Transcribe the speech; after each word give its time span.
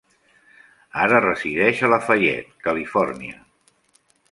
Ara 1.01 1.19
resideix 1.25 1.83
a 1.87 1.91
Lafayette, 1.95 2.57
Califòrnia. 2.71 3.39